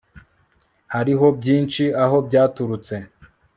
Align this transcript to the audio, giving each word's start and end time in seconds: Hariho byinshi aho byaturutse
Hariho 0.93 1.25
byinshi 1.39 1.83
aho 2.03 2.17
byaturutse 2.27 2.95